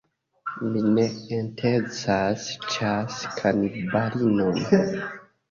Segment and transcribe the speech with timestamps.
[0.69, 1.03] Mi ne
[1.39, 4.61] intencas ĉasi kanibalinon.